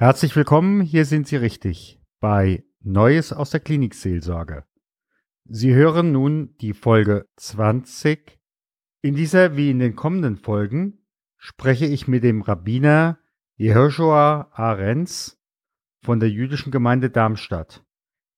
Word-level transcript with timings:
Herzlich 0.00 0.36
willkommen, 0.36 0.80
hier 0.80 1.04
sind 1.04 1.26
Sie 1.26 1.34
richtig 1.34 2.00
bei 2.20 2.62
Neues 2.84 3.32
aus 3.32 3.50
der 3.50 3.58
Klinikseelsorge. 3.58 4.62
Sie 5.44 5.74
hören 5.74 6.12
nun 6.12 6.54
die 6.60 6.72
Folge 6.72 7.26
20. 7.34 8.38
In 9.02 9.16
dieser 9.16 9.56
wie 9.56 9.72
in 9.72 9.80
den 9.80 9.96
kommenden 9.96 10.36
Folgen 10.36 11.04
spreche 11.36 11.86
ich 11.86 12.06
mit 12.06 12.22
dem 12.22 12.42
Rabbiner 12.42 13.18
Jehoshua 13.56 14.52
Arenz 14.52 15.36
von 16.04 16.20
der 16.20 16.30
jüdischen 16.30 16.70
Gemeinde 16.70 17.10
Darmstadt 17.10 17.84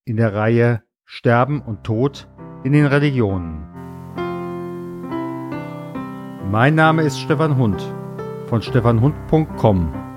in 0.06 0.16
der 0.16 0.32
Reihe 0.32 0.82
Sterben 1.04 1.61
und 1.61 1.84
Tod 1.84 2.27
in 2.64 2.72
den 2.72 2.86
Religionen. 2.86 3.66
Mein 6.50 6.74
Name 6.74 7.02
ist 7.02 7.20
Stefan 7.20 7.58
Hund 7.58 7.82
von 8.46 8.62
stefanhund.com 8.62 10.09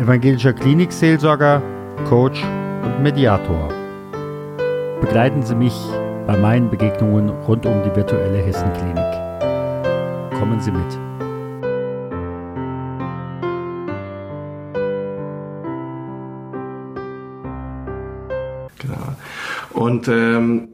evangelischer 0.00 0.54
Klinikseelsorger, 0.54 1.62
Coach 2.08 2.42
und 2.82 3.02
Mediator. 3.02 3.68
Begleiten 5.02 5.42
Sie 5.42 5.54
mich 5.54 5.74
bei 6.26 6.38
meinen 6.38 6.70
Begegnungen 6.70 7.28
rund 7.28 7.66
um 7.66 7.82
die 7.82 7.94
virtuelle 7.94 8.38
Hessenklinik. 8.38 8.96
Kommen 10.38 10.58
Sie 10.60 10.70
mit. 10.70 10.98
Genau. 18.78 19.14
Und 19.74 20.08
ähm, 20.08 20.68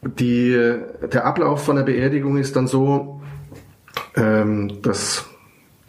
die, 0.00 0.78
der 1.12 1.26
Ablauf 1.26 1.62
von 1.62 1.76
der 1.76 1.82
Beerdigung 1.82 2.38
ist 2.38 2.56
dann 2.56 2.68
so, 2.68 3.20
ähm, 4.14 4.80
dass 4.80 5.26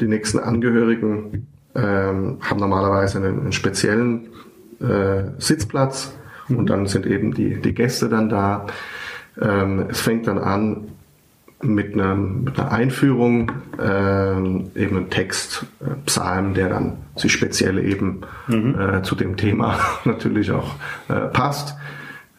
die 0.01 0.07
nächsten 0.07 0.39
Angehörigen 0.39 1.47
ähm, 1.77 2.39
haben 2.41 2.59
normalerweise 2.59 3.19
einen, 3.19 3.41
einen 3.41 3.51
speziellen 3.53 4.27
äh, 4.81 5.23
Sitzplatz 5.37 6.13
mhm. 6.47 6.57
und 6.57 6.69
dann 6.69 6.87
sind 6.87 7.05
eben 7.05 7.33
die, 7.33 7.61
die 7.61 7.73
Gäste 7.73 8.09
dann 8.09 8.29
da. 8.29 8.65
Ähm, 9.39 9.85
es 9.89 10.01
fängt 10.01 10.27
dann 10.27 10.39
an 10.39 10.89
mit 11.61 11.93
einer, 11.93 12.15
mit 12.15 12.59
einer 12.59 12.71
Einführung, 12.71 13.51
ähm, 13.81 14.71
eben 14.75 14.97
ein 14.97 15.09
Text, 15.09 15.65
äh, 15.79 15.95
Psalm, 16.05 16.53
der 16.53 16.69
dann 16.69 16.97
sich 17.15 17.31
speziell 17.31 17.79
eben 17.79 18.21
mhm. 18.47 18.79
äh, 18.79 19.01
zu 19.03 19.15
dem 19.15 19.37
Thema 19.37 19.79
natürlich 20.05 20.51
auch 20.51 20.75
äh, 21.09 21.27
passt. 21.27 21.75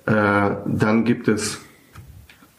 Äh, 0.06 0.50
dann 0.66 1.04
gibt 1.04 1.28
es 1.28 1.60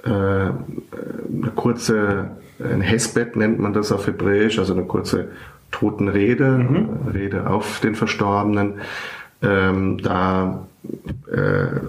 äh, 0.03 0.09
eine 0.09 1.51
kurze, 1.55 2.31
ein 2.59 2.81
Hesbett 2.81 3.35
nennt 3.35 3.59
man 3.59 3.73
das 3.73 3.91
auf 3.91 4.07
Hebräisch, 4.07 4.59
also 4.59 4.73
eine 4.73 4.83
kurze 4.83 5.29
Totenrede, 5.71 6.49
mhm. 6.49 6.89
Rede 7.13 7.49
auf 7.49 7.79
den 7.79 7.95
Verstorbenen. 7.95 8.75
Ähm, 9.41 9.99
da 9.99 10.67
äh, 11.31 11.79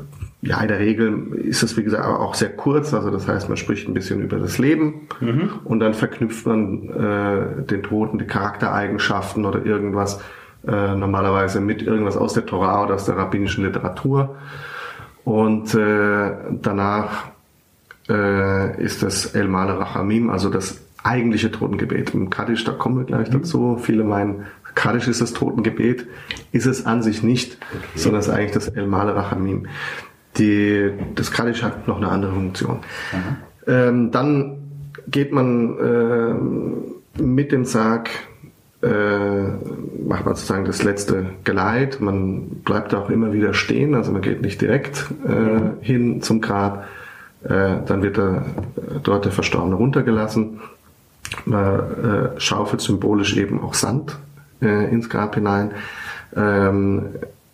ja, 0.42 0.60
in 0.62 0.68
der 0.68 0.78
Regel 0.78 1.34
ist 1.34 1.62
es, 1.62 1.76
wie 1.76 1.82
gesagt, 1.82 2.04
auch 2.04 2.34
sehr 2.34 2.50
kurz. 2.50 2.94
Also 2.94 3.10
das 3.10 3.28
heißt, 3.28 3.48
man 3.48 3.58
spricht 3.58 3.88
ein 3.88 3.94
bisschen 3.94 4.22
über 4.22 4.38
das 4.38 4.58
Leben 4.58 5.06
mhm. 5.20 5.50
und 5.64 5.80
dann 5.80 5.92
verknüpft 5.92 6.46
man 6.46 6.88
äh, 6.88 7.62
den 7.64 7.82
Toten 7.82 8.18
die 8.18 8.26
Charaktereigenschaften 8.26 9.44
oder 9.44 9.64
irgendwas 9.66 10.20
äh, 10.66 10.94
normalerweise 10.94 11.60
mit 11.60 11.82
irgendwas 11.82 12.16
aus 12.16 12.32
der 12.32 12.46
Torah 12.46 12.84
oder 12.84 12.94
aus 12.94 13.04
der 13.04 13.16
rabbinischen 13.16 13.64
Literatur. 13.64 14.36
Und 15.24 15.74
äh, 15.74 16.32
danach 16.62 17.28
äh, 18.08 18.82
ist 18.82 19.02
das 19.02 19.26
El 19.34 19.48
Male 19.48 19.78
Rachamim, 19.78 20.30
also 20.30 20.48
das 20.48 20.80
eigentliche 21.02 21.50
Totengebet. 21.50 22.14
Im 22.14 22.30
Kaddisch, 22.30 22.64
da 22.64 22.72
kommen 22.72 22.98
wir 22.98 23.04
gleich 23.04 23.28
mhm. 23.28 23.40
dazu. 23.40 23.78
Viele 23.80 24.04
meinen, 24.04 24.46
Kaddisch 24.74 25.08
ist 25.08 25.20
das 25.20 25.32
Totengebet. 25.32 26.06
Ist 26.52 26.66
es 26.66 26.86
an 26.86 27.02
sich 27.02 27.22
nicht, 27.22 27.58
okay. 27.72 27.84
sondern 27.96 28.20
es 28.20 28.28
ist 28.28 28.34
eigentlich 28.34 28.52
das 28.52 28.68
El 28.68 28.86
Male 28.86 29.14
Rachamim. 29.14 29.66
Die, 30.36 30.90
das 31.14 31.32
Kaddisch 31.32 31.62
hat 31.62 31.88
noch 31.88 31.96
eine 31.96 32.08
andere 32.08 32.32
Funktion. 32.32 32.78
Ähm, 33.66 34.10
dann 34.10 34.58
geht 35.08 35.32
man 35.32 35.76
äh, 35.78 37.20
mit 37.22 37.52
dem 37.52 37.64
Sarg, 37.64 38.10
äh, 38.82 38.88
macht 40.06 40.24
man 40.24 40.34
sozusagen 40.34 40.64
das 40.64 40.82
letzte 40.82 41.26
Geleit. 41.44 42.00
Man 42.00 42.48
bleibt 42.64 42.94
auch 42.94 43.10
immer 43.10 43.32
wieder 43.32 43.54
stehen, 43.54 43.94
also 43.94 44.12
man 44.12 44.22
geht 44.22 44.40
nicht 44.40 44.60
direkt 44.60 45.06
äh, 45.26 45.84
hin 45.84 46.22
zum 46.22 46.40
Grab. 46.40 46.86
Äh, 47.42 47.78
dann 47.86 48.02
wird 48.02 48.18
er, 48.18 48.44
dort 49.02 49.24
der 49.24 49.32
Verstorbene 49.32 49.74
runtergelassen 49.74 50.60
man 51.44 51.80
äh, 52.34 52.40
schaufelt 52.40 52.80
symbolisch 52.80 53.36
eben 53.36 53.62
auch 53.62 53.74
Sand 53.74 54.18
äh, 54.62 54.90
ins 54.90 55.08
Grab 55.08 55.34
hinein. 55.34 55.72
Ähm, 56.34 57.06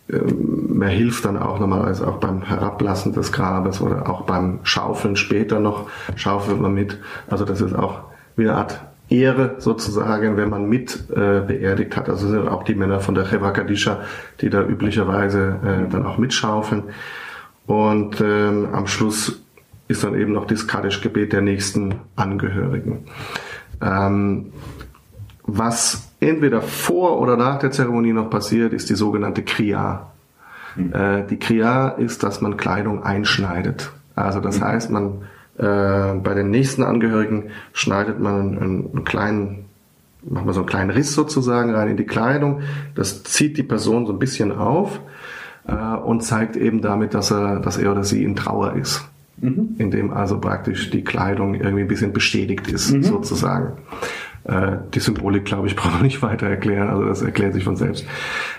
äh, 0.09 0.19
man 0.19 0.89
hilft 0.89 1.25
dann 1.25 1.37
auch 1.37 1.59
normalerweise 1.59 2.07
auch 2.07 2.19
beim 2.19 2.43
Herablassen 2.43 3.13
des 3.13 3.33
Grabes 3.33 3.81
oder 3.81 4.09
auch 4.09 4.23
beim 4.23 4.61
Schaufeln 4.63 5.17
später 5.17 5.61
noch 5.61 5.89
schaufelt 6.15 6.61
man 6.61 6.75
mit. 6.75 6.99
Also 7.29 7.45
das 7.45 7.61
ist 7.61 7.75
auch 7.75 8.01
wie 8.37 8.49
eine 8.49 8.55
Art 8.57 8.81
Ehre 9.09 9.57
sozusagen, 9.59 10.37
wenn 10.37 10.51
man 10.51 10.69
mit 10.69 11.05
äh, 11.11 11.41
beerdigt 11.41 11.97
hat. 11.97 12.09
Also 12.09 12.29
sind 12.29 12.49
auch 12.49 12.65
die 12.65 12.75
Männer 12.75 13.01
von 13.01 13.15
der 13.15 13.25
Cheva 13.25 13.53
Kadisha, 13.53 14.01
die 14.41 14.51
da 14.51 14.63
üblicherweise 14.63 15.57
äh, 15.65 15.91
dann 15.91 16.05
auch 16.07 16.19
mitschaufeln. 16.19 16.85
Und 17.67 18.21
ähm, 18.21 18.69
am 18.73 18.87
Schluss 18.87 19.41
ist 19.89 20.03
dann 20.03 20.19
eben 20.19 20.33
noch 20.33 20.47
das 20.47 20.67
Kaddisch-Gebet 20.67 21.33
der 21.33 21.43
nächsten 21.43 21.95
Angehörigen. 22.17 23.07
Ähm, 23.81 24.53
was 25.45 26.09
entweder 26.21 26.63
vor 26.63 27.21
oder 27.21 27.37
nach 27.37 27.59
der 27.59 27.71
Zeremonie 27.71 28.13
noch 28.13 28.31
passiert, 28.31 28.73
ist 28.73 28.91
die 28.91 28.95
sogenannte 28.95 29.43
Kriya. 29.43 30.11
Mhm. 30.75 30.93
Äh, 30.93 31.27
die 31.27 31.39
Kriya 31.39 31.89
ist, 31.91 32.23
dass 32.23 32.41
man 32.41 32.57
Kleidung 32.57 33.05
einschneidet. 33.05 33.93
Also 34.15 34.41
das 34.41 34.61
mhm. 34.61 34.65
heißt, 34.65 34.91
man 34.91 35.23
äh, 35.59 36.15
bei 36.15 36.35
den 36.35 36.51
nächsten 36.51 36.83
Angehörigen 36.83 37.51
schneidet 37.73 38.21
man 38.21 38.59
einen, 38.59 38.93
einen 38.93 39.05
kleinen 39.05 39.65
macht 40.29 40.45
man 40.45 40.55
so 40.55 40.61
einen 40.61 40.69
kleinen 40.69 40.91
Riss 40.91 41.15
sozusagen 41.15 41.73
rein 41.73 41.89
in 41.89 41.97
die 41.97 42.07
Kleidung. 42.07 42.63
Das 42.97 43.23
zieht 43.23 43.57
die 43.59 43.63
Person 43.63 44.07
so 44.07 44.13
ein 44.13 44.19
bisschen 44.19 44.51
auf 44.51 44.99
äh, 45.69 45.73
und 45.73 46.25
zeigt 46.25 46.57
eben 46.57 46.83
damit, 46.83 47.15
dass 47.15 47.31
er, 47.31 47.61
dass 47.61 47.79
er 47.79 47.93
oder 47.93 48.03
sie 48.03 48.25
in 48.25 48.35
Trauer 48.35 48.75
ist 48.75 49.09
mhm. 49.39 49.77
in 49.79 49.91
dem 49.91 50.13
also 50.13 50.39
praktisch 50.39 50.91
die 50.91 51.05
Kleidung 51.05 51.55
irgendwie 51.55 51.83
ein 51.83 51.89
bisschen 51.89 52.13
bestätigt 52.13 52.69
ist, 52.69 52.93
mhm. 52.93 53.03
sozusagen. 53.03 53.79
Äh, 54.45 54.79
die 54.95 55.01
Symbolik, 55.01 55.45
glaube 55.45 55.67
ich, 55.67 55.77
brauche 55.77 55.97
ich 55.97 56.03
nicht 56.03 56.23
weiter 56.23 56.47
erklären, 56.47 56.89
also 56.89 57.05
das 57.05 57.23
erklärt 57.23 57.55
sich 57.55 57.65
von 57.65 57.77
selbst. 57.77 58.07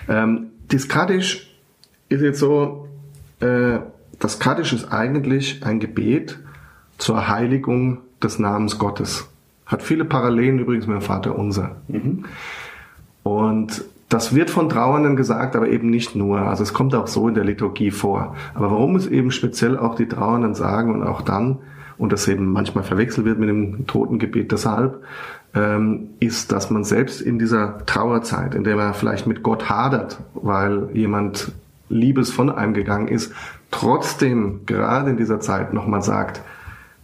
Ähm, 0.08 0.48
das 0.68 0.88
Kaddisch 0.88 1.50
ist 2.08 2.22
jetzt 2.22 2.40
so, 2.40 2.88
äh, 3.40 3.78
das 4.18 4.38
Kaddisch 4.38 4.72
ist 4.72 4.92
eigentlich 4.92 5.64
ein 5.64 5.80
Gebet 5.80 6.38
zur 6.98 7.28
Heiligung 7.28 7.98
des 8.22 8.38
Namens 8.38 8.78
Gottes. 8.78 9.28
Hat 9.66 9.82
viele 9.82 10.04
Parallelen 10.04 10.58
übrigens 10.58 10.86
mit 10.86 10.96
dem 10.96 11.02
Vater 11.02 11.38
Unser. 11.38 11.76
Mhm. 11.88 12.24
Und 13.22 13.84
das 14.08 14.34
wird 14.34 14.50
von 14.50 14.68
Trauernden 14.68 15.16
gesagt, 15.16 15.54
aber 15.54 15.68
eben 15.68 15.90
nicht 15.90 16.14
nur. 16.14 16.40
Also 16.40 16.62
es 16.62 16.72
kommt 16.72 16.94
auch 16.94 17.06
so 17.06 17.28
in 17.28 17.34
der 17.34 17.44
Liturgie 17.44 17.90
vor. 17.90 18.34
Aber 18.54 18.70
warum 18.70 18.96
es 18.96 19.06
eben 19.06 19.30
speziell 19.30 19.76
auch 19.76 19.94
die 19.94 20.08
Trauernden 20.08 20.54
sagen 20.54 20.94
und 20.94 21.02
auch 21.02 21.20
dann, 21.20 21.58
und 21.98 22.12
das 22.12 22.28
eben 22.28 22.52
manchmal 22.52 22.84
verwechselt 22.84 23.26
wird 23.26 23.38
mit 23.38 23.48
dem 23.48 23.86
Totengebet 23.86 24.52
deshalb, 24.52 25.02
ähm, 25.54 26.10
ist, 26.20 26.52
dass 26.52 26.70
man 26.70 26.84
selbst 26.84 27.20
in 27.20 27.38
dieser 27.38 27.84
Trauerzeit, 27.86 28.54
in 28.54 28.64
der 28.64 28.76
man 28.76 28.94
vielleicht 28.94 29.26
mit 29.26 29.42
Gott 29.42 29.68
hadert, 29.68 30.18
weil 30.34 30.88
jemand 30.92 31.52
Liebes 31.88 32.30
von 32.30 32.50
einem 32.50 32.74
gegangen 32.74 33.08
ist, 33.08 33.32
trotzdem 33.70 34.60
gerade 34.66 35.10
in 35.10 35.16
dieser 35.16 35.40
Zeit 35.40 35.74
nochmal 35.74 36.02
sagt, 36.02 36.40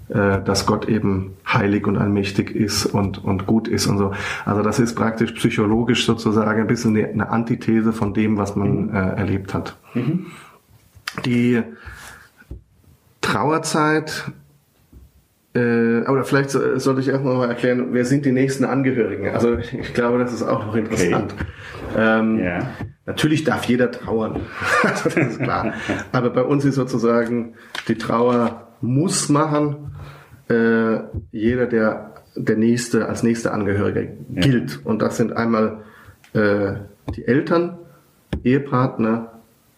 dass 0.08 0.66
Gott 0.66 0.86
eben 0.86 1.34
heilig 1.46 1.86
und 1.86 1.96
allmächtig 1.96 2.54
ist 2.54 2.84
und, 2.84 3.24
und 3.24 3.46
gut 3.46 3.68
ist 3.68 3.86
und 3.86 3.96
so. 3.96 4.12
Also 4.44 4.62
das 4.62 4.78
ist 4.78 4.94
praktisch 4.94 5.32
psychologisch 5.32 6.04
sozusagen 6.04 6.60
ein 6.60 6.66
bisschen 6.66 6.96
eine 6.96 7.30
Antithese 7.30 7.92
von 7.92 8.12
dem, 8.12 8.36
was 8.36 8.54
man 8.54 8.88
mhm. 8.88 8.94
äh, 8.94 9.14
erlebt 9.16 9.54
hat. 9.54 9.76
Mhm. 9.94 10.26
Die 11.24 11.62
Trauerzeit 13.22 14.32
äh, 15.56 16.04
aber 16.06 16.24
vielleicht 16.24 16.50
sollte 16.50 17.00
ich 17.00 17.08
erstmal 17.08 17.36
mal 17.36 17.48
erklären, 17.48 17.88
wer 17.92 18.04
sind 18.04 18.24
die 18.24 18.32
nächsten 18.32 18.64
Angehörigen? 18.64 19.28
Also 19.28 19.56
ich 19.56 19.94
glaube, 19.94 20.18
das 20.18 20.32
ist 20.32 20.42
auch 20.42 20.66
noch 20.66 20.74
interessant. 20.74 21.32
Okay. 21.92 22.18
Ähm, 22.20 22.40
ja. 22.42 22.70
Natürlich 23.06 23.44
darf 23.44 23.64
jeder 23.66 23.92
trauern, 23.92 24.40
das 24.82 25.06
ist 25.14 25.40
klar. 25.40 25.74
Aber 26.10 26.30
bei 26.30 26.42
uns 26.42 26.64
ist 26.64 26.74
sozusagen 26.74 27.54
die 27.86 27.94
Trauer 27.96 28.63
muss 28.80 29.28
machen, 29.28 29.94
äh, 30.48 30.98
jeder, 31.32 31.66
der 31.66 32.14
der 32.36 32.56
nächste 32.56 33.08
als 33.08 33.22
nächster 33.22 33.52
Angehörige 33.52 34.16
gilt. 34.30 34.72
Ja. 34.72 34.78
Und 34.84 35.02
das 35.02 35.16
sind 35.16 35.32
einmal 35.36 35.78
äh, 36.32 36.74
die 37.14 37.26
Eltern, 37.26 37.78
Ehepartner, 38.42 39.32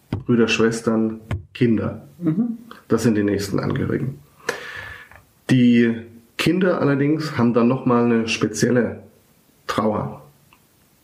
Brüder, 0.09 0.47
Schwestern, 0.47 1.21
Kinder. 1.53 2.07
Mhm. 2.19 2.57
Das 2.87 3.03
sind 3.03 3.15
die 3.15 3.23
nächsten 3.23 3.59
Angehörigen. 3.59 4.19
Die 5.49 5.95
Kinder 6.37 6.81
allerdings 6.81 7.37
haben 7.37 7.53
dann 7.53 7.67
nochmal 7.67 8.05
eine 8.05 8.27
spezielle 8.27 9.03
Trauer. 9.65 10.23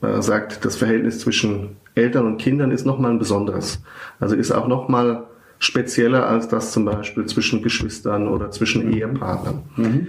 Man 0.02 0.22
sagt, 0.22 0.66
das 0.66 0.76
Verhältnis 0.76 1.20
zwischen 1.20 1.78
Eltern 1.96 2.26
und 2.26 2.38
Kindern 2.38 2.72
ist 2.72 2.86
nochmal 2.86 3.12
ein 3.12 3.20
besonderes. 3.20 3.82
Also 4.20 4.36
ist 4.36 4.52
auch 4.52 4.68
nochmal 4.68 5.24
spezieller 5.64 6.28
als 6.28 6.48
das 6.48 6.72
zum 6.72 6.86
Beispiel 6.86 7.26
zwischen 7.26 7.62
Geschwistern 7.64 8.28
oder 8.28 8.52
zwischen 8.52 8.86
mhm. 8.88 8.94
Ehepartnern. 8.94 9.62
Mhm. 9.78 10.08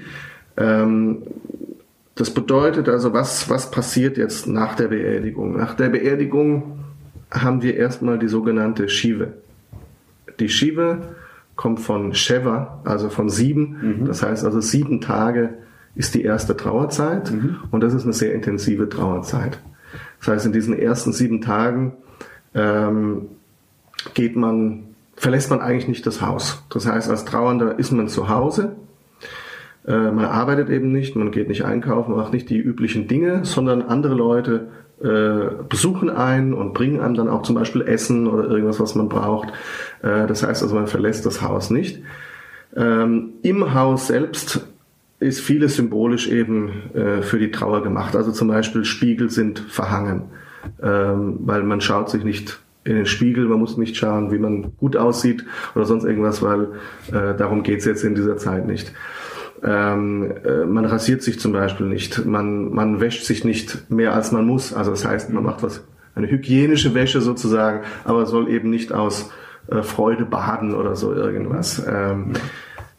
Ähm, 0.57 1.23
das 2.17 2.33
bedeutet 2.33 2.89
also, 2.89 3.13
was, 3.13 3.49
was 3.51 3.71
passiert 3.71 4.17
jetzt 4.17 4.47
nach 4.47 4.75
der 4.75 4.89
Beerdigung? 4.89 5.57
Nach 5.57 5.75
der 5.75 5.89
Beerdigung 5.89 6.79
haben 7.31 7.63
wir 7.63 7.77
erstmal 7.77 8.19
die 8.19 8.29
sogenannte 8.29 8.89
Shive. 8.89 9.35
Die 10.41 10.49
Shive 10.49 10.99
kommt 11.57 11.81
von 11.81 12.15
Sheva, 12.15 12.81
also 12.85 13.09
von 13.09 13.31
sieben. 13.31 14.01
Mhm. 14.01 14.07
Das 14.07 14.23
heißt 14.23 14.45
also 14.45 14.61
sieben 14.61 15.01
Tage 15.01 15.55
ist 15.95 16.15
die 16.17 16.23
erste 16.23 16.57
Trauerzeit 16.57 17.31
mhm. 17.31 17.59
und 17.71 17.81
das 17.81 17.95
ist 17.95 18.03
eine 18.03 18.13
sehr 18.13 18.35
intensive 18.35 18.89
Trauerzeit. 18.89 19.61
Das 20.19 20.29
heißt, 20.29 20.47
in 20.47 20.53
diesen 20.53 20.77
ersten 20.77 21.13
sieben 21.13 21.41
Tagen 21.41 21.93
ähm, 22.55 23.27
geht 24.15 24.35
man, 24.35 24.94
verlässt 25.17 25.51
man 25.51 25.61
eigentlich 25.61 25.89
nicht 25.89 26.07
das 26.07 26.21
Haus. 26.21 26.63
Das 26.71 26.87
heißt, 26.87 27.09
als 27.11 27.25
Trauernder 27.25 27.79
ist 27.79 27.93
man 27.93 28.09
zu 28.09 28.29
Hause 28.29 28.77
äh, 29.87 30.11
man 30.11 30.25
arbeitet 30.25 30.71
eben 30.71 30.93
nicht, 30.93 31.15
man 31.17 31.31
geht 31.31 31.49
nicht 31.49 31.65
einkaufen, 31.65 32.17
macht 32.17 32.33
nicht 32.33 32.49
die 32.49 32.59
üblichen 32.59 33.07
Dinge, 33.07 33.45
sondern 33.45 33.83
andere 33.83 34.15
Leute 34.15 34.69
äh, 35.03 35.65
besuchen 35.69 36.09
einen 36.09 36.55
und 36.55 36.73
bringen 36.73 37.01
einem 37.01 37.15
dann 37.15 37.29
auch 37.29 37.43
zum 37.43 37.55
Beispiel 37.55 37.83
Essen 37.83 38.27
oder 38.27 38.49
irgendwas, 38.49 38.81
was 38.81 38.95
man 38.95 39.09
braucht. 39.09 39.49
Äh, 40.03 40.27
das 40.27 40.43
heißt 40.43 40.63
also, 40.63 40.75
man 40.75 40.87
verlässt 40.87 41.27
das 41.27 41.43
Haus 41.43 41.71
nicht. 41.71 42.03
Ähm, 42.77 43.35
Im 43.43 43.75
Haus 43.75 44.07
selbst 44.07 44.67
ist 45.21 45.41
vieles 45.41 45.77
symbolisch 45.77 46.29
eben 46.29 46.91
äh, 46.95 47.23
für 47.23 47.39
die 47.39 47.51
Trauer 47.51 47.83
gemacht. 47.83 48.17
Also 48.17 48.33
zum 48.33 48.49
Beispiel 48.49 48.85
Spiegel 48.85 49.31
sind 49.31 49.59
verhangen, 49.59 50.25
ähm, 50.83 51.39
weil 51.41 51.63
man 51.63 51.81
schaut 51.81 52.11
sich 52.11 52.25
nicht 52.25 52.61
in 52.85 52.97
den 52.97 53.07
Spiegel, 53.07 53.47
man 53.47 53.59
muss 53.59 53.77
nicht 53.77 53.97
schauen, 53.97 54.31
wie 54.31 54.39
man 54.39 54.77
gut 54.77 54.97
aussieht 54.97 55.45
oder 55.75 55.85
sonst 55.85 56.05
irgendwas, 56.05 56.43
weil 56.43 56.69
äh, 57.13 57.35
darum 57.37 57.63
geht's 57.63 57.85
jetzt 57.85 58.05
in 58.05 58.15
dieser 58.15 58.37
Zeit 58.37 58.67
nicht. 58.67 58.93
Ähm, 59.63 60.31
äh, 60.45 60.67
man 60.67 60.85
rasiert 60.85 61.23
sich 61.23 61.41
zum 61.41 61.53
Beispiel 61.53 61.87
nicht, 61.87 62.27
man, 62.27 62.73
man 62.73 63.01
wäscht 63.01 63.25
sich 63.25 63.45
nicht 63.45 63.91
mehr 63.91 64.15
als 64.15 64.33
man 64.33 64.47
muss. 64.47 64.75
Also 64.75 64.91
das 64.91 65.07
heißt, 65.07 65.33
man 65.33 65.43
macht 65.43 65.63
was, 65.63 65.83
eine 66.15 66.31
hygienische 66.31 66.95
Wäsche 66.95 67.21
sozusagen, 67.21 67.81
aber 68.05 68.27
soll 68.27 68.49
eben 68.49 68.71
nicht 68.71 68.93
aus 68.93 69.31
äh, 69.69 69.83
Freude 69.83 70.27
baden 70.27 70.75
oder 70.75 70.95
so 70.95 71.13
irgendwas. 71.15 71.85
Ähm, 71.89 72.35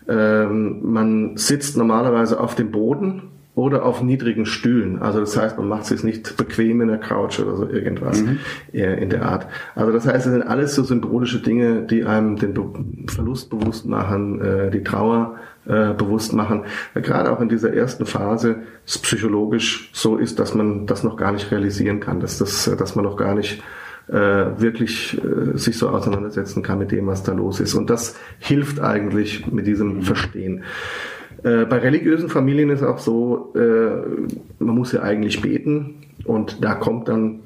ähm, 0.07 0.79
man 0.81 1.37
sitzt 1.37 1.77
normalerweise 1.77 2.39
auf 2.39 2.55
dem 2.55 2.71
Boden 2.71 3.23
oder 3.55 3.85
auf 3.85 4.01
niedrigen 4.01 4.45
Stühlen. 4.45 5.01
Also 5.01 5.21
das 5.21 5.37
heißt, 5.37 5.57
man 5.57 5.67
macht 5.67 5.83
es 5.83 5.87
sich 5.87 6.03
nicht 6.03 6.35
bequem 6.35 6.81
in 6.81 6.89
der 6.89 6.97
Couch 6.97 7.39
oder 7.39 7.55
so 7.55 7.67
irgendwas 7.67 8.21
mhm. 8.21 8.39
in 8.73 9.09
der 9.09 9.25
Art. 9.25 9.47
Also 9.75 9.93
das 9.93 10.05
heißt, 10.05 10.25
es 10.25 10.31
sind 10.33 10.43
alles 10.43 10.75
so 10.75 10.83
symbolische 10.83 11.39
Dinge, 11.39 11.83
die 11.83 12.03
einem 12.03 12.35
den 12.35 12.53
Be 12.53 12.65
Verlust 13.07 13.49
bewusst 13.49 13.85
machen, 13.85 14.41
äh, 14.41 14.71
die 14.71 14.83
Trauer 14.83 15.35
äh, 15.65 15.93
bewusst 15.93 16.33
machen. 16.33 16.65
Weil 16.93 17.03
gerade 17.03 17.31
auch 17.31 17.39
in 17.39 17.47
dieser 17.47 17.73
ersten 17.73 18.05
Phase 18.05 18.57
es 18.85 18.97
psychologisch 18.97 19.89
so 19.93 20.17
ist, 20.17 20.39
dass 20.39 20.53
man 20.53 20.85
das 20.85 21.03
noch 21.03 21.15
gar 21.15 21.31
nicht 21.31 21.49
realisieren 21.51 22.01
kann, 22.01 22.19
dass 22.19 22.37
das, 22.37 22.69
dass 22.77 22.95
man 22.95 23.05
noch 23.05 23.15
gar 23.15 23.35
nicht 23.35 23.63
äh, 24.07 24.13
wirklich 24.13 25.17
äh, 25.17 25.57
sich 25.57 25.77
so 25.77 25.89
auseinandersetzen 25.89 26.61
kann 26.61 26.79
mit 26.79 26.91
dem, 26.91 27.07
was 27.07 27.23
da 27.23 27.33
los 27.33 27.59
ist. 27.59 27.73
Und 27.73 27.89
das 27.89 28.15
hilft 28.39 28.79
eigentlich 28.79 29.47
mit 29.47 29.65
diesem 29.65 29.95
mhm. 29.95 30.01
Verstehen. 30.01 30.63
Äh, 31.43 31.65
bei 31.65 31.79
religiösen 31.79 32.29
Familien 32.29 32.69
ist 32.69 32.83
auch 32.83 32.99
so, 32.99 33.53
äh, 33.55 34.63
man 34.63 34.75
muss 34.75 34.91
ja 34.91 35.01
eigentlich 35.01 35.41
beten 35.41 35.95
und 36.25 36.63
da 36.63 36.75
kommt 36.75 37.07
dann 37.07 37.39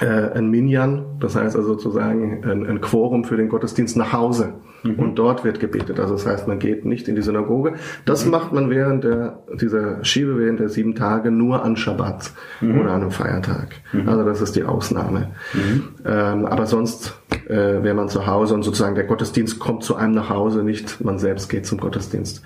äh, 0.00 0.06
ein 0.06 0.50
Minyan, 0.50 1.04
das 1.20 1.36
heißt 1.36 1.56
also 1.56 1.74
sozusagen 1.74 2.44
ein, 2.44 2.66
ein 2.66 2.80
Quorum 2.80 3.24
für 3.24 3.36
den 3.36 3.48
Gottesdienst 3.48 3.96
nach 3.96 4.12
Hause. 4.12 4.54
Mhm. 4.82 4.94
Und 4.98 5.18
dort 5.18 5.44
wird 5.44 5.60
gebetet. 5.60 6.00
Also 6.00 6.14
das 6.14 6.26
heißt, 6.26 6.48
man 6.48 6.58
geht 6.58 6.84
nicht 6.84 7.08
in 7.08 7.14
die 7.14 7.22
Synagoge. 7.22 7.74
Das 8.04 8.24
mhm. 8.24 8.32
macht 8.32 8.52
man 8.52 8.70
während 8.70 9.04
der, 9.04 9.38
dieser 9.60 10.04
Schiebe, 10.04 10.38
während 10.38 10.60
der 10.60 10.68
sieben 10.68 10.94
Tage 10.94 11.30
nur 11.30 11.64
an 11.64 11.76
Schabbat 11.76 12.32
mhm. 12.60 12.80
oder 12.80 12.90
an 12.92 13.02
einem 13.02 13.10
Feiertag. 13.10 13.76
Mhm. 13.92 14.08
Also 14.08 14.24
das 14.24 14.40
ist 14.40 14.56
die 14.56 14.64
Ausnahme. 14.64 15.30
Mhm. 15.52 15.88
Ähm, 16.04 16.46
aber 16.46 16.66
sonst 16.66 17.14
äh, 17.46 17.82
wäre 17.82 17.94
man 17.94 18.08
zu 18.08 18.26
Hause 18.26 18.54
und 18.54 18.62
sozusagen 18.62 18.94
der 18.94 19.04
Gottesdienst 19.04 19.58
kommt 19.58 19.84
zu 19.84 19.94
einem 19.96 20.14
nach 20.14 20.30
Hause, 20.30 20.64
nicht 20.64 21.04
man 21.04 21.18
selbst 21.18 21.48
geht 21.48 21.66
zum 21.66 21.78
Gottesdienst. 21.78 22.42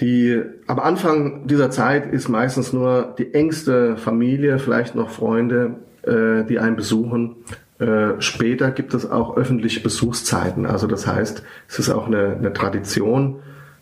Die, 0.00 0.40
am 0.66 0.78
Anfang 0.78 1.46
dieser 1.46 1.70
Zeit 1.70 2.10
ist 2.12 2.28
meistens 2.28 2.72
nur 2.72 3.14
die 3.18 3.34
engste 3.34 3.96
Familie, 3.96 4.58
vielleicht 4.58 4.94
noch 4.94 5.10
Freunde, 5.10 5.76
äh, 6.02 6.44
die 6.44 6.58
einen 6.58 6.76
besuchen. 6.76 7.36
Äh, 7.78 8.20
später 8.20 8.70
gibt 8.70 8.94
es 8.94 9.10
auch 9.10 9.36
öffentliche 9.36 9.80
Besuchszeiten. 9.80 10.66
Also 10.66 10.86
das 10.86 11.06
heißt, 11.06 11.42
es 11.68 11.78
ist 11.78 11.90
auch 11.90 12.06
eine, 12.06 12.36
eine 12.38 12.52
Tradition, 12.52 13.36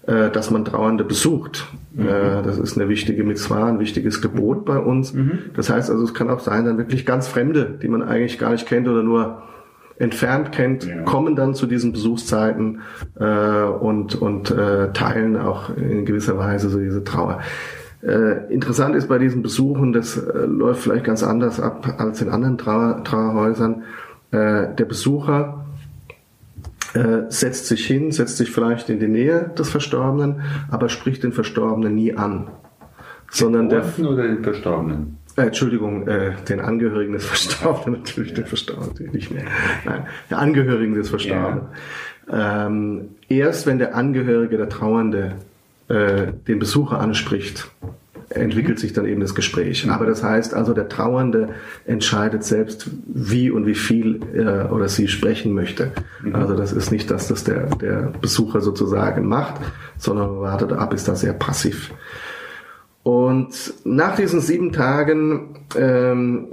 äh, 0.06 0.30
dass 0.30 0.50
man 0.50 0.64
Trauernde 0.64 1.04
besucht. 1.04 1.66
Mhm. 1.94 2.08
Äh, 2.08 2.42
das 2.42 2.58
ist 2.58 2.76
eine 2.76 2.88
wichtige 2.88 3.22
Mitzvah, 3.22 3.68
ein 3.68 3.78
wichtiges 3.78 4.20
Gebot 4.20 4.64
bei 4.64 4.78
uns. 4.78 5.12
Mhm. 5.12 5.38
Das 5.54 5.70
heißt 5.70 5.90
also, 5.90 6.02
es 6.02 6.14
kann 6.14 6.30
auch 6.30 6.40
sein, 6.40 6.64
dann 6.64 6.78
wirklich 6.78 7.06
ganz 7.06 7.28
Fremde, 7.28 7.78
die 7.80 7.88
man 7.88 8.02
eigentlich 8.02 8.38
gar 8.38 8.50
nicht 8.50 8.66
kennt 8.66 8.88
oder 8.88 9.02
nur 9.02 9.42
entfernt 9.98 10.52
kennt, 10.52 10.84
ja. 10.86 11.02
kommen 11.02 11.36
dann 11.36 11.54
zu 11.54 11.66
diesen 11.66 11.92
Besuchszeiten 11.92 12.80
äh, 13.18 13.62
und, 13.64 14.14
und 14.14 14.50
äh, 14.50 14.92
teilen 14.92 15.36
auch 15.36 15.76
in 15.76 16.04
gewisser 16.04 16.38
Weise 16.38 16.68
so 16.68 16.78
diese 16.78 17.04
Trauer. 17.04 17.40
Äh, 18.02 18.52
interessant 18.52 18.94
ist 18.94 19.08
bei 19.08 19.18
diesen 19.18 19.42
Besuchen, 19.42 19.92
das 19.92 20.16
äh, 20.16 20.46
läuft 20.46 20.82
vielleicht 20.82 21.04
ganz 21.04 21.22
anders 21.24 21.58
ab 21.58 21.96
als 21.98 22.22
in 22.22 22.28
anderen 22.28 22.56
Trauer, 22.56 23.02
Trauerhäusern. 23.02 23.82
Äh, 24.30 24.74
der 24.74 24.84
Besucher 24.84 25.66
äh, 26.94 27.22
setzt 27.28 27.66
sich 27.66 27.84
hin, 27.84 28.12
setzt 28.12 28.36
sich 28.36 28.50
vielleicht 28.50 28.88
in 28.88 29.00
die 29.00 29.08
Nähe 29.08 29.50
des 29.58 29.68
Verstorbenen, 29.70 30.42
aber 30.70 30.88
spricht 30.88 31.24
den 31.24 31.32
Verstorbenen 31.32 31.94
nie 31.94 32.14
an. 32.14 32.48
Sondern 33.30 33.68
der, 33.68 33.84
oder 33.98 34.22
den 34.22 34.42
Verstorbenen? 34.42 35.18
Äh, 35.38 35.42
Entschuldigung, 35.42 36.08
äh, 36.08 36.32
den 36.48 36.58
Angehörigen 36.58 37.12
des 37.12 37.24
Verstorbenen, 37.24 38.00
natürlich 38.04 38.34
den 38.34 38.46
Verstorbenen 38.46 39.12
nicht 39.12 39.30
mehr. 39.30 39.44
Nein, 39.84 40.06
der 40.30 40.38
Angehörigen 40.38 40.94
des 40.94 41.10
Verstorbenen. 41.10 41.62
Ja. 42.28 42.66
Ähm, 42.66 43.10
erst 43.28 43.66
wenn 43.66 43.78
der 43.78 43.94
Angehörige, 43.94 44.56
der 44.56 44.68
Trauernde, 44.68 45.36
äh, 45.88 46.32
den 46.48 46.58
Besucher 46.58 46.98
anspricht, 46.98 47.70
entwickelt 48.30 48.78
sich 48.78 48.92
dann 48.92 49.06
eben 49.06 49.20
das 49.20 49.34
Gespräch. 49.34 49.88
Aber 49.88 50.06
das 50.06 50.22
heißt 50.22 50.54
also, 50.54 50.74
der 50.74 50.88
Trauernde 50.88 51.50
entscheidet 51.86 52.42
selbst, 52.42 52.90
wie 53.06 53.50
und 53.50 53.64
wie 53.64 53.76
viel 53.76 54.20
er 54.34 54.72
oder 54.72 54.88
sie 54.88 55.08
sprechen 55.08 55.54
möchte. 55.54 55.92
Mhm. 56.22 56.34
Also 56.34 56.54
das 56.54 56.72
ist 56.72 56.90
nicht, 56.90 57.10
dass 57.10 57.28
das 57.28 57.44
der, 57.44 57.66
der 57.76 58.12
Besucher 58.20 58.60
sozusagen 58.60 59.26
macht, 59.26 59.54
sondern 59.96 60.40
wartet 60.40 60.72
ab, 60.72 60.92
ist 60.92 61.06
da 61.06 61.14
sehr 61.14 61.32
passiv. 61.32 61.90
Und 63.08 63.72
nach 63.86 64.16
diesen 64.16 64.42
sieben 64.42 64.70
Tagen, 64.70 65.60
ähm, 65.74 66.48